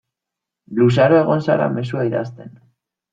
[0.79, 2.49] Luzaro egon zara mezua idazten.